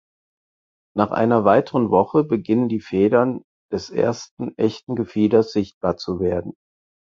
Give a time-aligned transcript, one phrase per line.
[0.95, 6.55] Nach einer weiteren Woche beginnen die Federn des ersten echten Gefieders sichtbar zu werden.